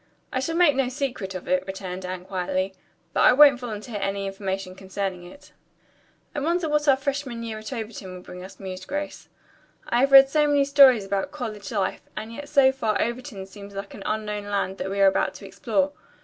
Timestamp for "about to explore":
15.07-15.91